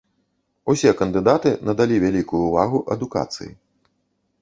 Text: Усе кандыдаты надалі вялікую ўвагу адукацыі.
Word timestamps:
Усе 0.73 0.93
кандыдаты 1.01 1.53
надалі 1.69 2.01
вялікую 2.07 2.43
ўвагу 2.49 2.85
адукацыі. 2.97 3.51